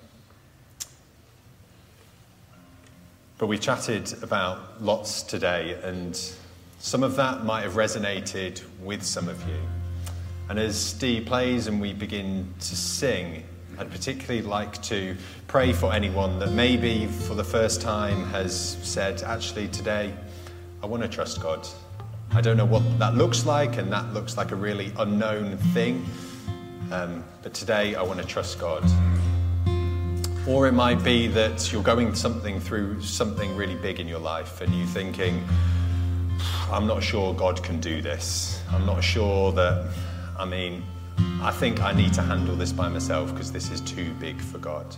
But 3.39 3.47
we 3.47 3.57
chatted 3.57 4.21
about 4.21 4.79
lots 4.79 5.23
today, 5.23 5.79
and 5.81 6.15
some 6.77 7.01
of 7.01 7.15
that 7.15 7.43
might 7.45 7.63
have 7.63 7.73
resonated 7.73 8.61
with 8.79 9.01
some 9.01 9.27
of 9.27 9.41
you. 9.49 9.57
And 10.49 10.59
as 10.59 10.79
Steve 10.79 11.25
plays 11.25 11.65
and 11.65 11.81
we 11.81 11.93
begin 11.93 12.53
to 12.59 12.75
sing, 12.75 13.43
I'd 13.79 13.89
particularly 13.89 14.43
like 14.43 14.79
to 14.83 15.17
pray 15.47 15.73
for 15.73 15.91
anyone 15.91 16.37
that 16.37 16.51
maybe 16.51 17.07
for 17.07 17.33
the 17.33 17.43
first 17.43 17.81
time 17.81 18.23
has 18.25 18.77
said, 18.83 19.23
actually, 19.23 19.67
today, 19.69 20.13
I 20.83 20.85
want 20.85 21.01
to 21.01 21.09
trust 21.09 21.41
God. 21.41 21.67
I 22.31 22.41
don't 22.41 22.55
know 22.55 22.65
what 22.65 22.83
that 22.99 23.15
looks 23.15 23.47
like, 23.47 23.77
and 23.77 23.91
that 23.91 24.13
looks 24.13 24.37
like 24.37 24.51
a 24.51 24.55
really 24.55 24.93
unknown 24.99 25.57
thing. 25.73 26.05
Um, 26.91 27.23
but 27.41 27.53
today, 27.53 27.95
I 27.95 28.03
want 28.03 28.19
to 28.21 28.25
trust 28.25 28.59
God. 28.59 28.83
Or 30.47 30.67
it 30.67 30.73
might 30.73 31.03
be 31.03 31.27
that 31.27 31.71
you're 31.71 31.81
going 31.81 32.13
something 32.13 32.59
through 32.59 33.01
something 33.01 33.55
really 33.55 33.75
big 33.75 33.99
in 33.99 34.07
your 34.07 34.19
life, 34.19 34.61
and 34.61 34.73
you're 34.73 34.87
thinking, 34.87 35.43
I'm 36.71 36.85
not 36.85 37.01
sure 37.01 37.33
God 37.33 37.63
can 37.63 37.79
do 37.79 38.01
this. 38.01 38.61
I'm 38.71 38.85
not 38.85 39.03
sure 39.03 39.51
that, 39.53 39.91
I 40.37 40.45
mean, 40.45 40.83
I 41.41 41.51
think 41.51 41.81
I 41.81 41.93
need 41.93 42.13
to 42.13 42.21
handle 42.21 42.55
this 42.55 42.71
by 42.71 42.89
myself 42.89 43.31
because 43.33 43.51
this 43.51 43.71
is 43.71 43.81
too 43.81 44.13
big 44.19 44.39
for 44.39 44.57
God. 44.57 44.95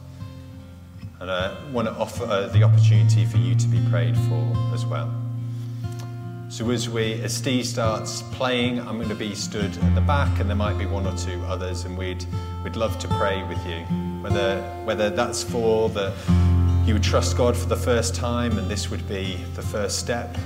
And 1.19 1.31
I 1.31 1.55
want 1.71 1.87
to 1.87 1.93
offer 1.93 2.25
uh, 2.25 2.47
the 2.47 2.63
opportunity 2.63 3.25
for 3.25 3.37
you 3.37 3.55
to 3.55 3.67
be 3.67 3.79
prayed 3.89 4.15
for 4.15 4.53
as 4.73 4.85
well. 4.85 5.13
So 6.49 6.71
as 6.71 6.89
we, 6.89 7.21
as 7.23 7.35
Steve 7.35 7.65
starts 7.65 8.21
playing, 8.21 8.79
I'm 8.79 8.95
going 8.95 9.09
to 9.09 9.15
be 9.15 9.35
stood 9.35 9.77
at 9.77 9.95
the 9.95 10.01
back, 10.01 10.39
and 10.39 10.49
there 10.49 10.55
might 10.55 10.77
be 10.77 10.85
one 10.85 11.05
or 11.05 11.15
two 11.17 11.43
others, 11.43 11.83
and 11.83 11.97
we'd 11.97 12.25
we'd 12.63 12.77
love 12.77 12.97
to 12.99 13.07
pray 13.09 13.43
with 13.43 13.63
you. 13.67 13.81
Whether 14.21 14.61
whether 14.85 15.09
that's 15.09 15.43
for 15.43 15.89
the 15.89 16.13
you 16.85 16.93
would 16.93 17.03
trust 17.03 17.35
God 17.35 17.55
for 17.57 17.67
the 17.67 17.75
first 17.75 18.15
time, 18.15 18.57
and 18.57 18.71
this 18.71 18.89
would 18.89 19.05
be 19.09 19.35
the 19.55 19.61
first 19.61 19.99
step, 19.99 20.37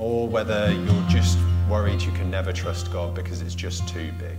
or 0.00 0.26
whether 0.26 0.72
you're 0.72 1.08
just 1.08 1.38
worried 1.70 2.02
you 2.02 2.10
can 2.12 2.28
never 2.28 2.52
trust 2.52 2.92
God 2.92 3.14
because 3.14 3.42
it's 3.42 3.54
just 3.54 3.86
too 3.86 4.10
big. 4.18 4.36